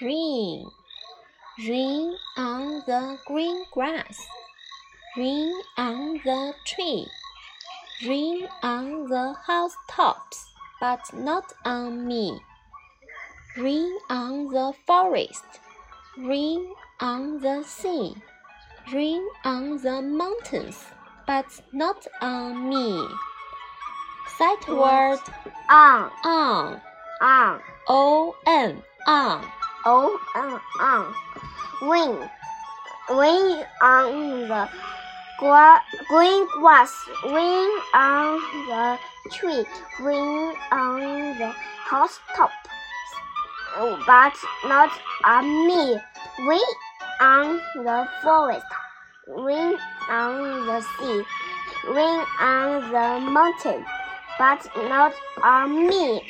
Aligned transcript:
Rain, 0.00 0.66
rain 1.68 2.16
on 2.36 2.82
the 2.84 3.16
green 3.26 3.64
grass, 3.72 4.26
rain 5.16 5.54
on 5.76 6.14
the 6.24 6.52
tree, 6.66 7.06
rain 8.04 8.48
on 8.64 9.06
the 9.08 9.36
housetops, 9.46 10.48
but 10.80 11.00
not 11.14 11.52
on 11.64 12.08
me. 12.08 12.40
Rain 13.56 13.96
on 14.10 14.48
the 14.48 14.72
forest, 14.84 15.44
rain 16.18 16.74
on 16.98 17.38
the 17.40 17.62
sea, 17.62 18.16
rain 18.92 19.24
on 19.44 19.80
the 19.80 20.02
mountains, 20.02 20.86
but 21.24 21.46
not 21.72 22.04
on 22.20 22.68
me. 22.68 23.06
Sight 24.38 24.68
word 24.68 25.20
on, 25.70 26.10
on, 26.24 26.80
on, 27.20 27.60
o 27.86 28.34
n 28.44 28.82
on. 29.06 29.44
O, 29.86 30.18
n, 30.36 30.60
on. 30.80 31.14
Rain, 31.82 32.30
rain 33.10 33.64
on 33.82 34.48
the 34.48 34.68
green 36.08 36.46
grass, 36.58 36.92
rain 37.26 37.70
on 37.92 38.40
the 38.68 38.98
tree, 39.30 39.64
rain 40.00 40.54
on 40.72 41.38
the 41.38 41.52
house 41.84 42.18
housetop, 42.28 42.50
oh, 43.76 44.02
but 44.06 44.34
not 44.68 44.90
on 45.24 45.66
me. 45.66 45.98
Rain 46.48 46.60
on 47.20 47.60
the 47.76 48.08
forest, 48.22 48.66
rain 49.28 49.76
on 50.08 50.66
the 50.66 50.80
sea, 50.80 51.22
rain 51.92 52.24
on 52.40 52.90
the 52.90 53.30
mountain, 53.30 53.84
but 54.38 54.66
not 54.88 55.12
on 55.42 55.86
me. 55.86 56.22